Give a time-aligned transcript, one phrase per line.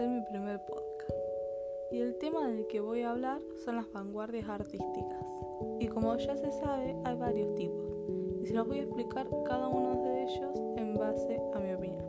[0.00, 1.12] hacer mi primer podcast.
[1.90, 5.26] Y el tema del que voy a hablar son las vanguardias artísticas.
[5.78, 7.84] Y como ya se sabe, hay varios tipos.
[8.42, 12.06] Y se los voy a explicar cada uno de ellos en base a mi opinión.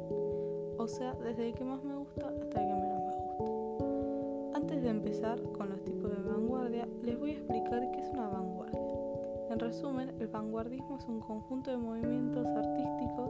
[0.77, 4.58] O sea, desde el que más me gusta hasta el que menos me gusta.
[4.58, 8.30] Antes de empezar con los tipos de vanguardia, les voy a explicar qué es una
[8.30, 8.80] vanguardia.
[9.50, 13.30] En resumen, el vanguardismo es un conjunto de movimientos artísticos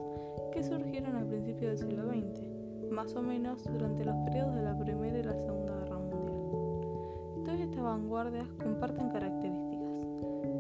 [0.54, 2.51] que surgieron a principios del siglo XX
[2.92, 7.44] más o menos durante los periodos de la Primera y la Segunda Guerra Mundial.
[7.46, 10.06] Todas estas vanguardias comparten características,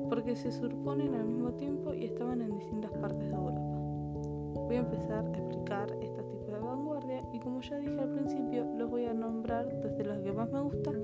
[0.09, 3.61] porque se surponen al mismo tiempo y estaban en distintas partes de Europa.
[4.55, 8.65] Voy a empezar a explicar estos tipos de vanguardia y como ya dije al principio,
[8.77, 10.95] los voy a nombrar desde los que más me gustan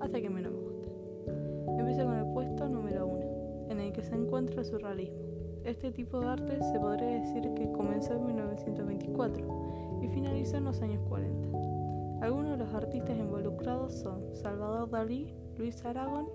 [0.00, 1.78] hasta que menos me gustan.
[1.78, 3.24] Empiezo con el puesto número uno,
[3.68, 5.18] en el que se encuentra el surrealismo.
[5.64, 10.80] Este tipo de arte se podría decir que comenzó en 1924 y finalizó en los
[10.82, 12.24] años 40.
[12.24, 16.28] Algunos de los artistas involucrados son Salvador Dalí, Luis Aragón,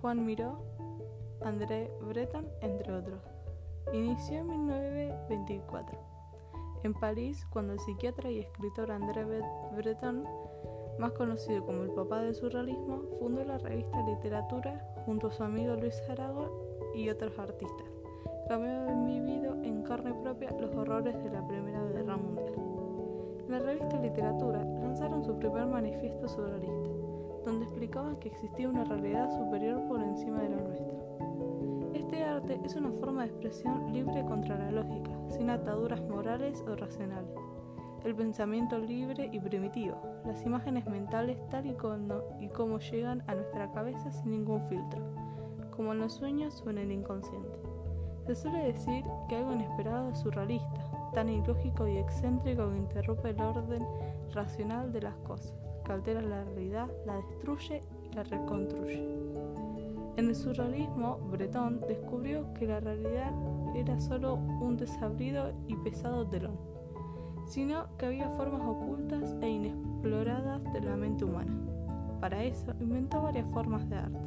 [0.00, 0.64] Juan Miró,
[1.42, 3.20] André Breton, entre otros.
[3.92, 6.18] Inició en 1924
[6.84, 9.26] en París cuando el psiquiatra y escritor André
[9.76, 10.24] Breton,
[10.98, 15.74] más conocido como el papá del surrealismo, fundó la revista Literatura junto a su amigo
[15.74, 16.50] Luis Aragón
[16.94, 17.86] y otros artistas,
[18.50, 22.47] habían vivido en carne propia los horrores de la Primera Guerra Mundial
[23.48, 26.90] la revista Literatura lanzaron su primer manifiesto surrealista,
[27.46, 30.98] donde explicaban que existía una realidad superior por encima de la nuestra.
[31.94, 36.76] Este arte es una forma de expresión libre contra la lógica, sin ataduras morales o
[36.76, 37.34] racionales.
[38.04, 43.34] El pensamiento libre y primitivo, las imágenes mentales tal y como, y como llegan a
[43.34, 45.00] nuestra cabeza sin ningún filtro,
[45.74, 47.58] como en los sueños o en el inconsciente.
[48.26, 53.40] Se suele decir que algo inesperado es surrealista, tan ilógico y excéntrico que interrumpe el
[53.40, 53.86] orden
[54.32, 55.54] racional de las cosas,
[55.84, 59.18] que altera la realidad, la destruye y la reconstruye.
[60.16, 63.32] En el surrealismo, Breton descubrió que la realidad
[63.76, 66.58] era solo un desabrido y pesado telón,
[67.46, 71.52] sino que había formas ocultas e inexploradas de la mente humana.
[72.20, 74.18] Para eso inventó varias formas de arte.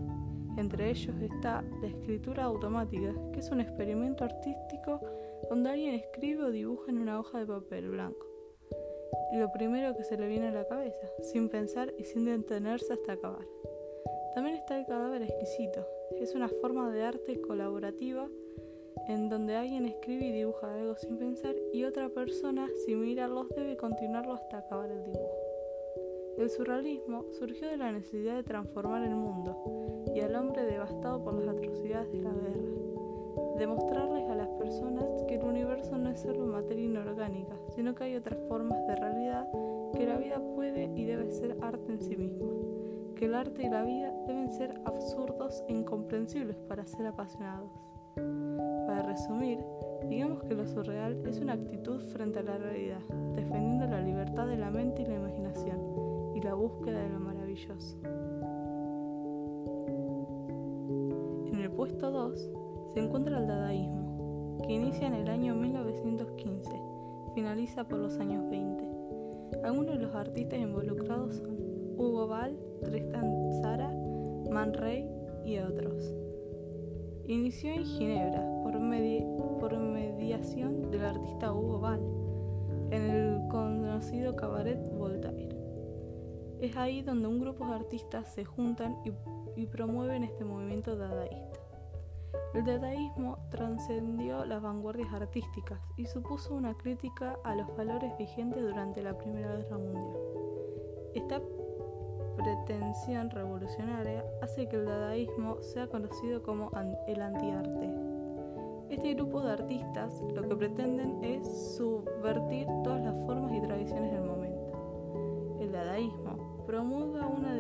[0.58, 5.02] Entre ellos está la escritura automática, que es un experimento artístico
[5.50, 8.28] donde alguien escribe o dibuja en una hoja de papel blanco.
[9.34, 13.14] Lo primero que se le viene a la cabeza, sin pensar y sin detenerse hasta
[13.14, 13.46] acabar.
[14.36, 15.86] También está el cadáver exquisito,
[16.20, 18.28] es una forma de arte colaborativa
[19.08, 23.78] en donde alguien escribe y dibuja algo sin pensar y otra persona, sin mirarlos, debe
[23.78, 25.38] continuarlo hasta acabar el dibujo.
[26.38, 31.34] El surrealismo surgió de la necesidad de transformar el mundo y al hombre devastado por
[31.34, 32.91] las atrocidades de la guerra,
[33.58, 38.16] demostrarles a las personas que el universo no es solo materia inorgánica, sino que hay
[38.16, 39.48] otras formas de realidad
[39.94, 42.48] que la vida puede y debe ser arte en sí misma,
[43.16, 47.72] que el arte y la vida deben ser absurdos e incomprensibles para ser apasionados.
[48.88, 49.60] Para resumir,
[50.10, 53.02] digamos que lo surreal es una actitud frente a la realidad,
[53.36, 55.80] defendiendo la libertad de la mente y la imaginación
[56.36, 57.98] y la búsqueda de lo maravilloso.
[61.48, 62.52] En el puesto 2
[62.94, 66.70] se encuentra el dadaísmo, que inicia en el año 1915,
[67.34, 68.84] finaliza por los años 20.
[69.64, 71.58] Algunos de los artistas involucrados son
[71.98, 73.90] Hugo Ball, Tristan Zara,
[74.50, 75.08] Man Ray
[75.46, 76.14] y otros.
[77.28, 78.80] Inició en Ginebra por,
[79.80, 82.02] mediación del artista Hugo Ball
[82.92, 85.56] en el conocido cabaret Voltaire.
[86.60, 88.98] Es ahí donde un grupo de artistas se juntan
[89.56, 91.61] y, promueven este movimiento dadaísta.
[92.54, 99.02] El dadaísmo trascendió las vanguardias artísticas y supuso una crítica a los valores vigentes durante
[99.02, 100.18] la Primera Guerra Mundial.
[101.16, 101.42] Esta
[102.36, 106.70] pretensión revolucionaria hace que el dadaísmo sea conocido como
[107.08, 107.90] el antiarte.
[108.90, 111.48] Este grupo de artistas lo que pretenden es
[111.78, 115.58] subvertir todas las formas y tradiciones del momento.
[115.62, 117.56] El dadaísmo promulga una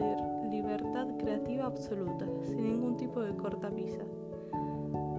[0.50, 4.04] libertad creativa absoluta, sin ningún tipo de cortapisa.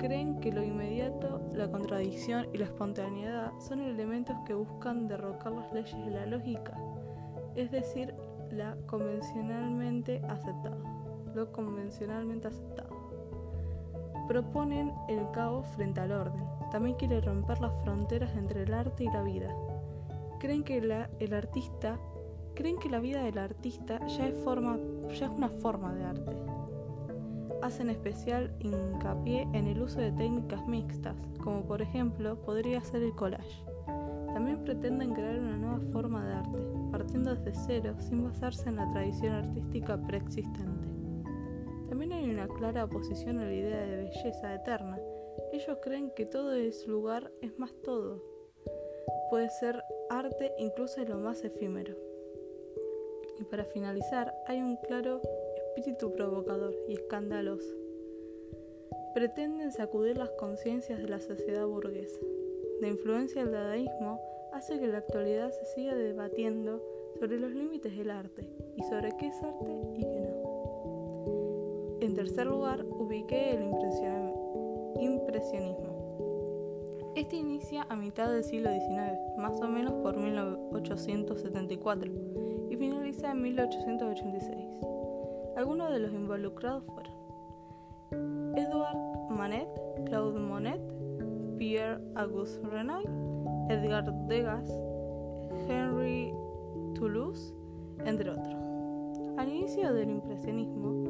[0.02, 5.72] Creen que lo inmediato, la contradicción y la espontaneidad son elementos que buscan derrocar las
[5.72, 6.76] leyes de la lógica,
[7.54, 8.12] es decir,
[8.50, 10.82] la convencionalmente aceptado,
[11.36, 12.90] lo convencionalmente aceptado.
[14.26, 16.42] Proponen el caos frente al orden.
[16.72, 19.54] También quieren romper las fronteras entre el arte y la vida.
[20.40, 21.96] Creen que el artista
[22.56, 24.34] creen que la vida del artista ya es
[25.36, 26.61] una forma de arte.
[27.62, 33.14] Hacen especial hincapié en el uso de técnicas mixtas, como por ejemplo podría ser el
[33.14, 33.64] collage.
[34.34, 36.58] También pretenden crear una nueva forma de arte,
[36.90, 40.88] partiendo desde cero sin basarse en la tradición artística preexistente.
[41.88, 44.98] También hay una clara oposición a la idea de belleza eterna.
[45.52, 48.20] Ellos creen que todo es lugar, es más todo.
[49.30, 51.94] Puede ser arte incluso en lo más efímero.
[53.38, 55.20] Y para finalizar, hay un claro
[55.74, 57.74] espíritu provocador y escandaloso.
[59.14, 62.20] Pretenden sacudir las conciencias de la sociedad burguesa.
[62.82, 64.20] La influencia del dadaísmo
[64.52, 66.82] hace que en la actualidad se siga debatiendo
[67.18, 68.46] sobre los límites del arte
[68.76, 70.42] y sobre qué es arte y qué no.
[72.02, 73.62] En tercer lugar, ubiqué el
[75.00, 75.92] impresionismo.
[77.16, 82.12] Este inicia a mitad del siglo XIX, más o menos por 1874,
[82.70, 84.91] y finaliza en 1886.
[85.62, 89.68] Algunos de los involucrados fueron Edouard Manet,
[90.06, 90.80] Claude Monet,
[91.56, 93.08] Pierre-Auguste Renoir,
[93.68, 94.68] Edgar Degas,
[95.68, 96.34] Henry
[96.96, 97.54] Toulouse,
[98.04, 98.56] entre otros.
[99.38, 101.04] Al inicio del impresionismo,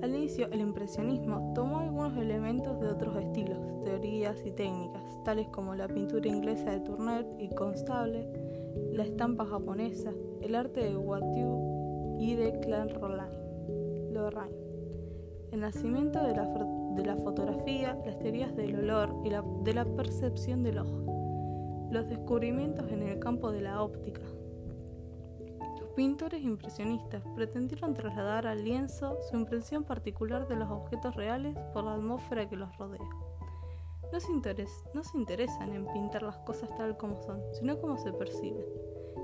[0.00, 5.74] al inicio el impresionismo tomó algunos elementos de otros estilos, teorías y técnicas, tales como
[5.74, 8.28] la pintura inglesa de Turner y Constable,
[8.92, 12.90] la estampa japonesa, el arte de Watteau y de Clan
[15.52, 16.46] El nacimiento de la,
[16.94, 21.16] de la fotografía, las teorías del olor y la, de la percepción del ojo
[21.90, 24.22] los descubrimientos en el campo de la óptica.
[25.80, 31.84] Los pintores impresionistas pretendieron trasladar al lienzo su impresión particular de los objetos reales por
[31.84, 33.08] la atmósfera que los rodea.
[34.12, 34.32] No se,
[34.94, 38.66] no se interesan en pintar las cosas tal como son, sino como se perciben,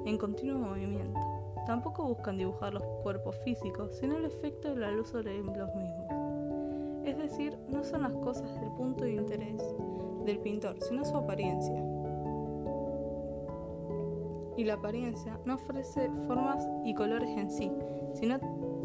[0.04, 1.20] en continuo movimiento.
[1.66, 6.06] Tampoco buscan dibujar los cuerpos físicos, sino el efecto de la luz sobre los mismos.
[7.04, 9.62] Es decir, no son las cosas del punto de interés
[10.24, 11.82] del pintor, sino su apariencia
[14.56, 17.72] y la apariencia no ofrece formas y colores en sí,
[18.14, 18.38] sino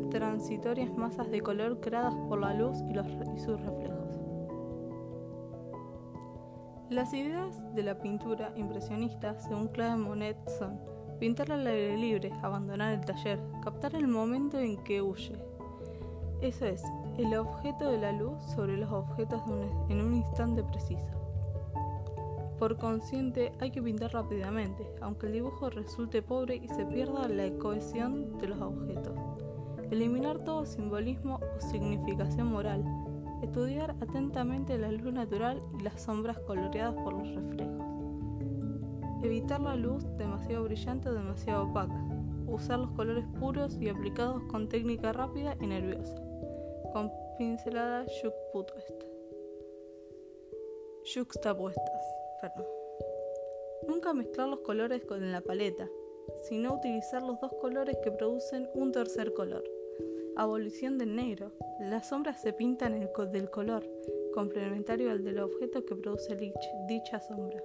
[0.10, 2.94] transitorias masas de color creadas por la luz y,
[3.40, 4.20] sus reflejos.
[6.90, 10.80] Las ideas de la pintura impresionista, según Claude Monet, son
[11.20, 15.34] pintar al aire libre, abandonar el taller, captar el momento en que huye.
[16.42, 16.84] Eso es,
[17.18, 19.42] el objeto de la luz sobre los objetos
[19.90, 21.18] en un instante preciso.
[22.60, 27.50] Por consciente hay que pintar rápidamente, aunque el dibujo resulte pobre y se pierda la
[27.58, 29.14] cohesión de los objetos.
[29.92, 32.84] Eliminar todo simbolismo o significación moral.
[33.44, 37.87] Estudiar atentamente la luz natural y las sombras coloreadas por los reflejos.
[39.24, 42.00] Evitar la luz demasiado brillante o demasiado opaca.
[42.48, 46.16] Usar los colores puros y aplicados con técnica rápida y nerviosa.
[46.94, 48.12] Con pinceladas
[51.04, 52.04] yuxtapuestas.
[53.88, 55.90] Nunca mezclar los colores con la paleta,
[56.48, 59.64] sino utilizar los dos colores que producen un tercer color.
[60.36, 61.52] Abolición del negro.
[61.80, 63.84] Las sombras se pintan el del color,
[64.34, 66.36] complementario al del objeto que produce
[66.88, 67.64] dicha sombra.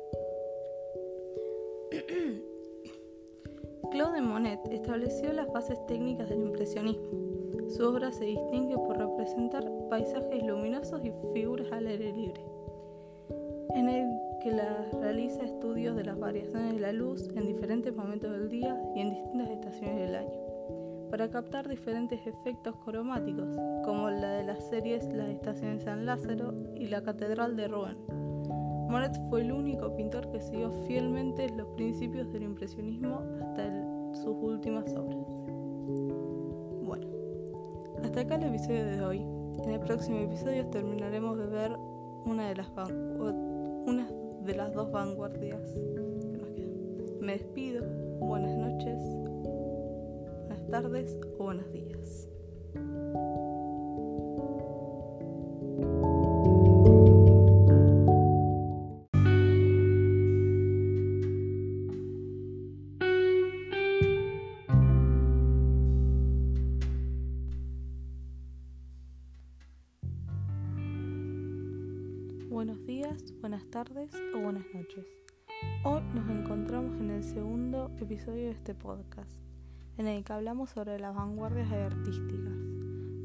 [3.91, 7.69] Claude Monet estableció las bases técnicas del impresionismo.
[7.69, 12.41] Su obra se distingue por representar paisajes luminosos y figuras al aire libre.
[13.75, 14.09] En el
[14.43, 14.51] que
[15.01, 19.11] realiza estudios de las variaciones de la luz en diferentes momentos del día y en
[19.11, 20.41] distintas estaciones del año,
[21.11, 26.55] para captar diferentes efectos cromáticos, como la de las series La Estación de San Lázaro
[26.75, 28.22] y La Catedral de Rouen.
[28.93, 33.71] Monet fue el único pintor que siguió fielmente los principios del impresionismo hasta
[34.13, 35.27] sus últimas obras.
[36.85, 37.07] Bueno,
[38.05, 39.19] hasta acá el episodio de hoy.
[39.65, 41.73] En el próximo episodio terminaremos de ver
[42.27, 42.69] una de las
[43.87, 44.11] una
[44.45, 47.19] de las dos vanguardias que nos quedan.
[47.23, 47.87] Me despido,
[48.21, 49.03] buenas noches,
[50.49, 52.32] buenas tardes o buenos días.
[78.03, 79.31] Episodio de este podcast,
[79.97, 82.53] en el que hablamos sobre las vanguardias artísticas.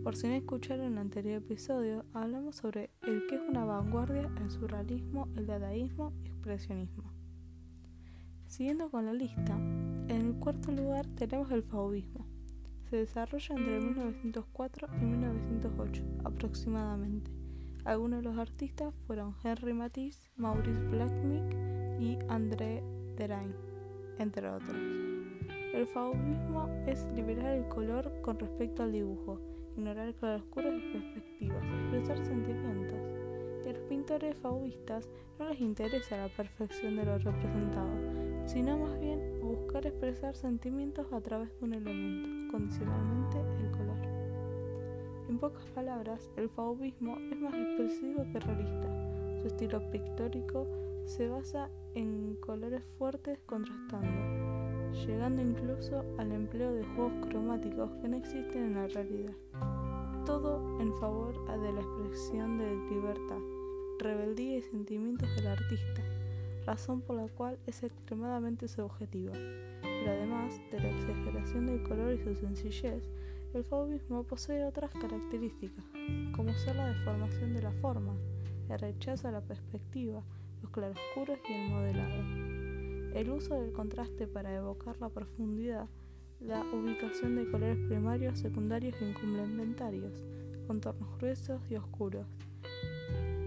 [0.04, 4.52] Por si no escucharon el anterior episodio, hablamos sobre el que es una vanguardia, el
[4.52, 7.12] surrealismo, el dadaísmo y expresionismo.
[8.48, 12.26] Siguiendo con la lista, en el cuarto lugar tenemos el fauvismo.
[12.90, 17.38] Se desarrolla entre 1904 y 1908 aproximadamente
[17.88, 21.56] algunos de los artistas fueron Henry Matisse, Maurice Blackmick
[22.02, 22.84] y André
[23.16, 23.56] Derain,
[24.20, 24.76] entre otros.
[25.74, 29.40] El fauvismo es liberar el color con respecto al dibujo,
[29.76, 33.00] ignorar claroscuros y perspectivas, expresar sentimientos.
[33.66, 35.08] Y a los pintores fauvistas
[35.38, 37.92] no les interesa la perfección de lo representado,
[38.46, 43.98] sino más bien buscar expresar sentimientos a través de un elemento, condicionalmente el color.
[45.30, 49.42] En pocas palabras, el fauvismo es más expresivo que realista.
[49.42, 50.66] Su estilo pictórico
[51.08, 58.18] se basa en colores fuertes contrastando, llegando incluso al empleo de juegos cromáticos que no
[58.18, 59.34] existen en la realidad.
[60.26, 63.40] Todo en favor de la expresión de libertad,
[64.00, 66.04] rebeldía y sentimientos del artista,
[66.66, 69.32] razón por la cual es extremadamente subjetiva.
[69.82, 73.10] Pero además de la exageración del color y su sencillez,
[73.54, 75.86] el fauvismo posee otras características,
[76.36, 78.14] como ser la deformación de la forma,
[78.70, 80.22] el rechazo a la perspectiva,
[80.62, 82.24] los claroscuros y el modelado.
[83.16, 85.88] El uso del contraste para evocar la profundidad,
[86.40, 90.14] la ubicación de colores primarios, secundarios y complementarios,
[90.68, 92.28] contornos gruesos y oscuros,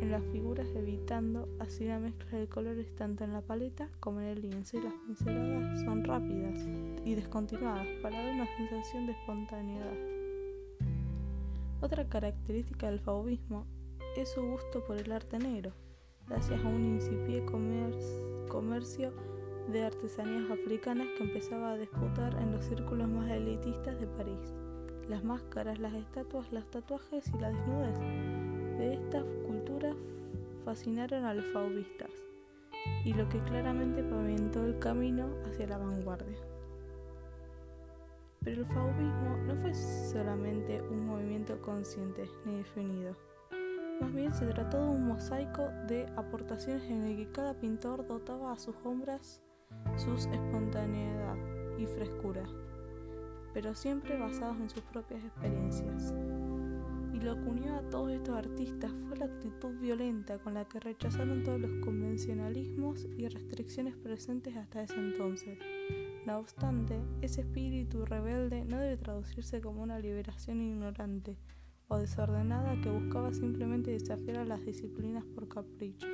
[0.01, 4.29] en las figuras evitando así la mezcla de colores tanto en la paleta como en
[4.29, 6.67] el lienzo y las pinceladas son rápidas
[7.05, 9.93] y descontinuadas para dar una sensación de espontaneidad.
[11.83, 13.67] Otra característica del fauvismo
[14.17, 15.73] es su gusto por el arte negro,
[16.31, 17.45] gracias a un incipiente
[18.49, 19.13] comercio
[19.71, 24.39] de artesanías africanas que empezaba a disputar en los círculos más elitistas de París.
[25.09, 27.99] Las máscaras, las estatuas, los tatuajes y la desnudez
[28.79, 29.97] de estas culturas
[30.65, 32.11] fascinaron a los fauvistas,
[33.05, 36.39] y lo que claramente pavimentó el camino hacia la vanguardia.
[38.45, 43.17] Pero el fauvismo no fue solamente un movimiento consciente ni definido
[44.01, 48.53] más bien se trató de un mosaico de aportaciones en el que cada pintor dotaba
[48.53, 49.41] a sus obras
[49.97, 51.37] su espontaneidad
[51.79, 52.43] y frescura,
[53.53, 56.15] pero siempre basados en sus propias experiencias.
[57.13, 60.81] Y lo que unió a todos estos artistas fue la actitud violenta con la que
[60.81, 65.59] rechazaron todos los convencionalismos y restricciones presentes hasta ese entonces.
[66.27, 71.37] No obstante, ese espíritu rebelde no debe traducirse como una liberación ignorante,
[71.91, 76.07] o desordenada que buscaba simplemente desafiar a las disciplinas por capricho.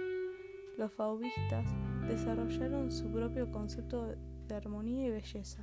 [0.78, 1.66] Los fauvistas
[2.08, 4.16] desarrollaron su propio concepto
[4.48, 5.62] de armonía y belleza.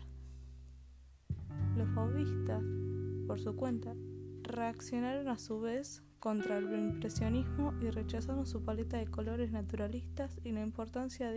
[1.75, 2.63] Los fauvistas,
[3.25, 3.96] por su cuenta,
[4.43, 10.51] reaccionaron a su vez contra el impresionismo y rechazaron su paleta de colores naturalistas y
[10.51, 11.34] la importancia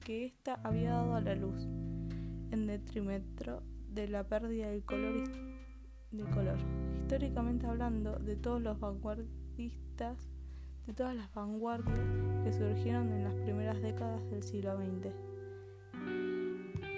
[0.00, 1.62] que ésta había dado a la luz,
[2.50, 5.24] en detrimento de la pérdida del color
[6.10, 6.79] de color.
[7.10, 10.28] Históricamente hablando, de todos los vanguardistas,
[10.86, 11.98] de todas las vanguardias
[12.44, 15.12] que surgieron en las primeras décadas del siglo XX.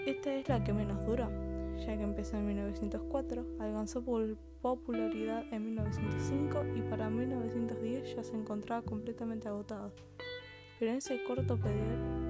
[0.04, 1.30] Esta es la que menos duró,
[1.78, 4.04] ya que empezó en 1904, alcanzó
[4.60, 9.94] popularidad en 1905 y para 1910 ya se encontraba completamente agotado.
[10.78, 11.58] Pero en ese corto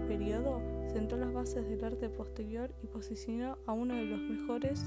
[0.07, 4.85] periodo sentó las bases del arte posterior y posicionó a uno de los mejores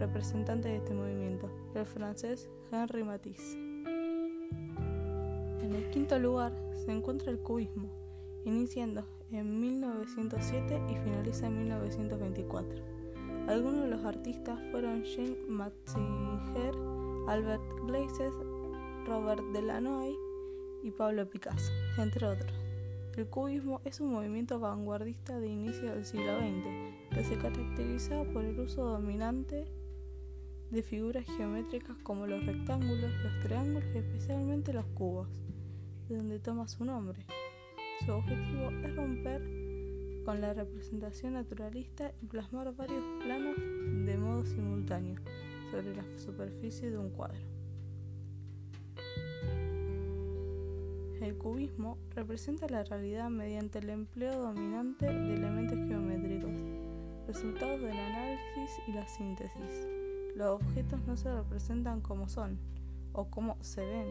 [0.00, 3.54] representante de este movimiento, el francés Henri Matisse.
[5.62, 7.90] En el quinto lugar se encuentra el cubismo,
[8.44, 12.82] iniciando en 1907 y finaliza en 1924.
[13.46, 16.74] Algunos de los artistas fueron Jean Matzinger,
[17.28, 18.32] Albert Gleizes,
[19.06, 20.16] Robert Delanoy
[20.82, 22.52] y Pablo Picasso, entre otros.
[23.16, 28.44] El cubismo es un movimiento vanguardista de inicio del siglo XX que se caracteriza por
[28.44, 29.66] el uso dominante
[30.70, 35.28] de figuras geométricas como los rectángulos, los triángulos y especialmente los cubos,
[36.08, 37.26] de donde toma su nombre.
[38.04, 39.42] Su objetivo es romper
[40.24, 45.20] con la representación naturalista y plasmar varios planos de modo simultáneo
[45.70, 47.40] sobre la superficie de un cuadro.
[51.20, 56.50] El cubismo representa la realidad mediante el empleo dominante de elementos geométricos,
[57.26, 59.99] resultados del análisis y la síntesis.
[60.40, 62.58] Los objetos no se representan como son
[63.12, 64.06] o como se ven,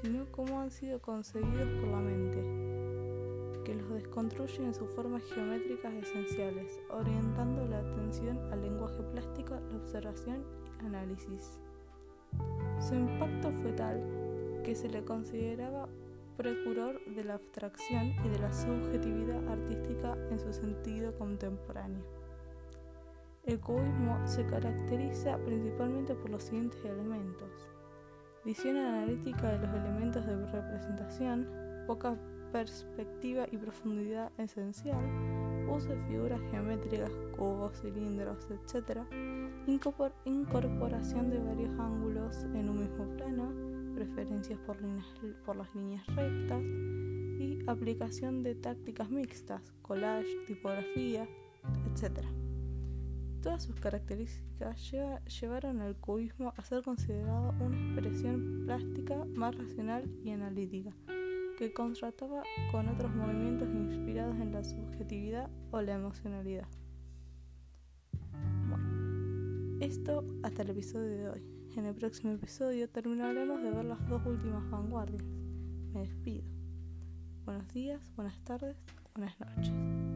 [0.00, 5.92] sino como han sido concebidos por la mente, que los desconstruye en sus formas geométricas
[5.92, 11.58] esenciales, orientando la atención al lenguaje plástico, la observación y el análisis.
[12.78, 15.88] Su impacto fue tal que se le consideraba
[16.36, 22.04] precursor de la abstracción y de la subjetividad artística en su sentido contemporáneo.
[23.46, 27.68] El cubismo se caracteriza principalmente por los siguientes elementos.
[28.44, 31.48] Visión analítica de los elementos de representación,
[31.86, 32.16] poca
[32.50, 34.98] perspectiva y profundidad esencial,
[35.68, 39.02] uso de figuras geométricas, cubos, cilindros, etc.,
[40.24, 43.52] incorporación de varios ángulos en un mismo plano,
[43.94, 44.76] preferencias por,
[45.44, 46.62] por las líneas rectas
[47.38, 51.28] y aplicación de tácticas mixtas, collage, tipografía,
[51.94, 52.24] etc.
[53.46, 54.90] Todas sus características
[55.40, 60.90] llevaron al cubismo a ser considerado una expresión plástica más racional y analítica,
[61.56, 66.66] que contrastaba con otros movimientos inspirados en la subjetividad o la emocionalidad.
[68.68, 71.42] Bueno, esto hasta el episodio de hoy.
[71.76, 75.22] En el próximo episodio terminaremos de ver las dos últimas vanguardias.
[75.92, 76.42] Me despido.
[77.44, 78.76] Buenos días, buenas tardes,
[79.14, 80.15] buenas noches.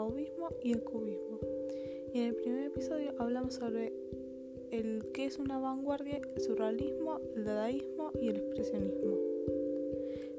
[0.00, 1.38] Fauvismo y el cubismo.
[2.14, 3.92] Y en el primer episodio hablamos sobre
[4.70, 9.18] el qué es una vanguardia, el surrealismo, el dadaísmo y el expresionismo.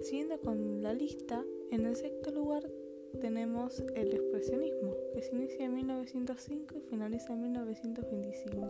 [0.02, 2.68] Siguiendo con la lista, en el sexto lugar
[3.20, 8.68] tenemos el expresionismo, que se inicia en 1905 y finaliza en 1925.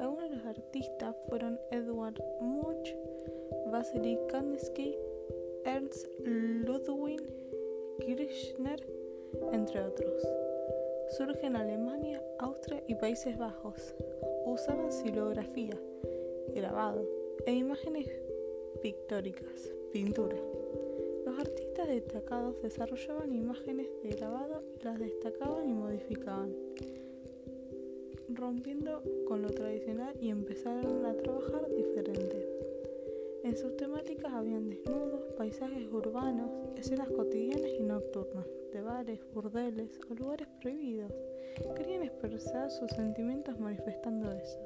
[0.00, 2.96] Algunos de los artistas fueron Edward Munch,
[3.70, 4.96] Vasily Kandinsky,
[5.64, 7.22] Ernst Ludwig
[8.00, 8.99] Kirchner,
[9.52, 10.22] entre otros.
[11.16, 13.94] Surge en Alemania, Austria y Países Bajos.
[14.46, 15.78] Usaban silografía,
[16.54, 17.04] grabado
[17.46, 18.08] e imágenes
[18.82, 20.36] pictóricas, pintura.
[21.24, 26.54] Los artistas destacados desarrollaban imágenes de grabado y las destacaban y modificaban,
[28.28, 32.49] rompiendo con lo tradicional y empezaron a trabajar diferente.
[33.50, 40.14] En sus temáticas habían desnudos, paisajes urbanos, escenas cotidianas y nocturnas, de bares, burdeles o
[40.14, 41.12] lugares prohibidos.
[41.74, 44.56] Querían expresar sus sentimientos manifestando eso.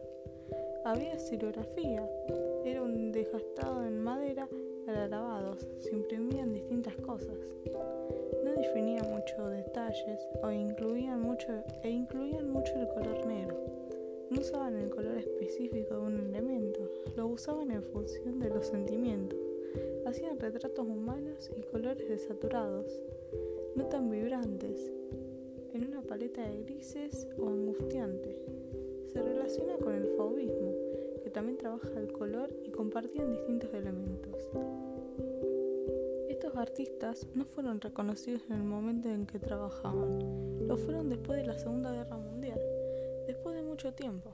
[0.84, 2.06] Había silografía,
[2.66, 4.46] era un desgastado en madera
[4.86, 7.38] grabados, se imprimían distintas cosas.
[8.44, 11.48] No definían muchos detalles o incluían mucho,
[11.82, 13.83] e incluían mucho el color negro.
[14.34, 16.80] No usaban el color específico de un elemento,
[17.16, 19.38] lo usaban en función de los sentimientos.
[20.06, 22.84] Hacían retratos humanos y colores desaturados,
[23.76, 24.92] no tan vibrantes,
[25.72, 28.36] en una paleta de grises o angustiante.
[29.12, 30.72] Se relaciona con el fauvismo,
[31.22, 34.48] que también trabaja el color y compartían distintos elementos.
[36.28, 41.46] Estos artistas no fueron reconocidos en el momento en que trabajaban, lo fueron después de
[41.46, 42.33] la Segunda Guerra Mundial,
[43.74, 44.30] mucho tiempo.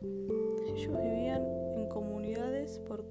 [0.67, 1.43] Ellos vivían
[1.75, 3.07] en comunidades por,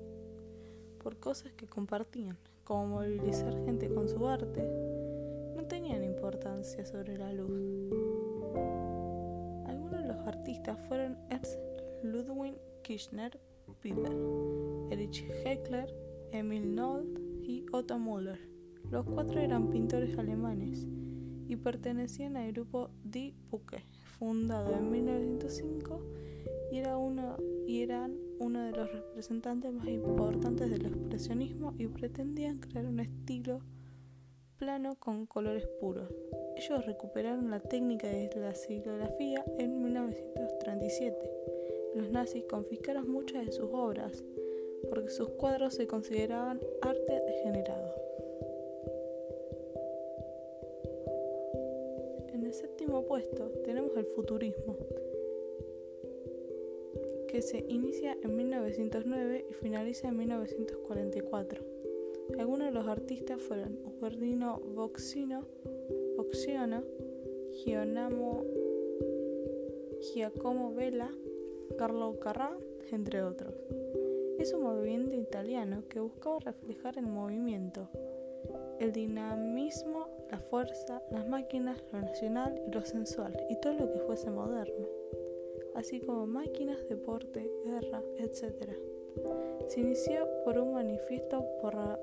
[1.02, 4.62] por cosas que compartían, como movilizar gente con su arte,
[5.56, 7.50] no tenían importancia sobre la luz.
[9.66, 11.58] Algunos de los artistas fueron Ernst
[12.04, 13.40] Ludwig Kirchner,
[13.82, 14.16] Peter,
[14.92, 15.92] Erich Heckler,
[16.32, 18.40] Emil Nold y Otto Müller.
[18.92, 20.86] Los cuatro eran pintores alemanes
[21.48, 23.84] y pertenecían al grupo Die Pucke,
[24.20, 26.02] fundado en 1905
[26.72, 32.60] y, era uno, y eran uno de los representantes más importantes del expresionismo y pretendían
[32.60, 33.62] crear un estilo
[34.58, 36.14] plano con colores puros.
[36.58, 41.18] Ellos recuperaron la técnica de la silografía en 1937.
[41.96, 44.24] Los nazis confiscaron muchas de sus obras
[44.90, 47.96] porque sus cuadros se consideraban arte degenerado.
[53.00, 54.76] El séptimo puesto tenemos el futurismo,
[57.28, 61.64] que se inicia en 1909 y finaliza en 1944.
[62.38, 65.46] Algunos de los artistas fueron Ugardino Boxino,
[66.18, 66.84] Boxiano,
[70.02, 71.14] Giacomo Vela,
[71.78, 72.58] Carlo Carrà,
[72.92, 73.54] entre otros.
[74.40, 77.90] Es un movimiento italiano que buscaba reflejar el movimiento,
[78.80, 79.99] el dinamismo,
[80.32, 84.88] la fuerza, las máquinas, lo nacional y lo sensual, y todo lo que fuese moderno,
[85.76, 88.74] así como máquinas, deporte, guerra, etc.
[89.68, 91.44] Se inició por un manifiesto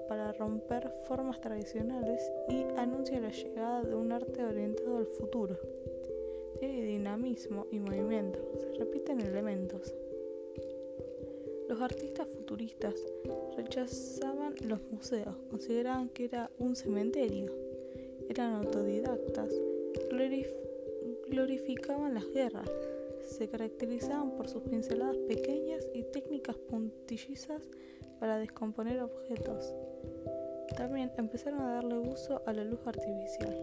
[0.09, 5.57] para romper formas tradicionales y anuncia la llegada de un arte orientado al futuro.
[6.59, 9.95] Tiene dinamismo y movimiento, se repiten elementos.
[11.69, 12.95] Los artistas futuristas
[13.57, 17.53] rechazaban los museos, consideraban que era un cementerio
[18.29, 19.51] eran autodidactas,
[21.29, 22.71] glorificaban las guerras,
[23.25, 27.63] se caracterizaban por sus pinceladas pequeñas y técnicas puntillizas
[28.21, 29.75] para descomponer objetos.
[30.77, 33.57] También empezaron a darle uso a la luz artificial.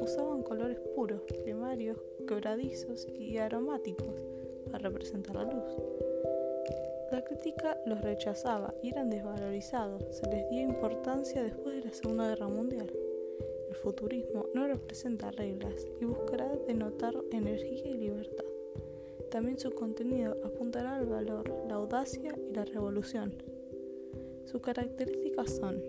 [0.00, 4.14] usaban colores puros, primarios, quebradizos y aromáticos
[4.70, 5.64] para representar la luz.
[7.10, 10.04] La crítica los rechazaba y eran desvalorizados.
[10.10, 12.90] Se les dio importancia después de la Segunda Guerra Mundial.
[13.82, 18.44] Futurismo no representa reglas y buscará denotar energía y libertad.
[19.30, 23.34] También su contenido apuntará al valor, la audacia y la revolución.
[24.46, 25.82] Sus características son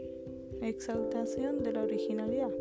[0.61, 2.51] exaltación de la originalidad,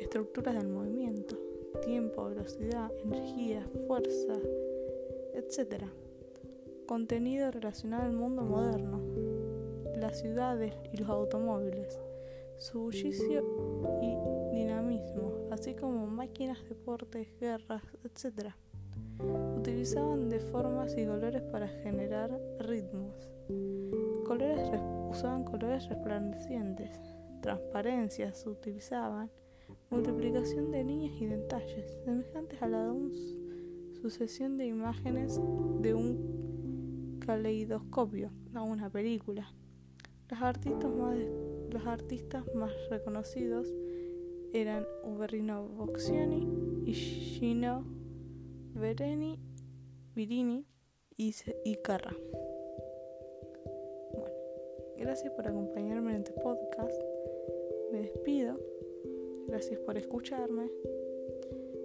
[0.00, 1.36] estructuras del movimiento,
[1.84, 4.34] tiempo, velocidad, energía, fuerza,
[5.34, 5.84] etc.
[6.86, 9.00] Contenido relacionado al mundo moderno,
[9.96, 12.00] las ciudades y los automóviles,
[12.58, 13.44] su bullicio
[14.02, 14.35] y
[15.50, 18.52] así como máquinas, deportes, guerras, etc.
[19.58, 23.28] Utilizaban de formas y colores para generar ritmos.
[25.08, 27.00] Usaban colores resplandecientes,
[27.40, 29.30] transparencias utilizaban,
[29.88, 33.14] multiplicación de líneas y detalles, semejantes a la de una
[34.02, 35.40] sucesión de imágenes
[35.80, 39.50] de un caleidoscopio a una película.
[40.28, 43.72] Los artistas más reconocidos
[44.60, 47.84] eran Uberrino Boccioni y Gino
[48.74, 49.38] Vereni,
[50.14, 50.64] Virini
[51.18, 51.34] y,
[51.82, 52.16] Carra.
[54.96, 57.02] Gracias por acompañarme en este podcast.
[57.92, 58.58] Me despido.
[59.46, 60.70] Gracias por escucharme.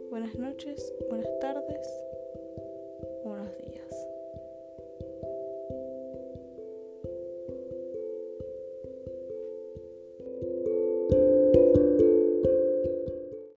[0.09, 2.20] Buenas noches, buenas tardes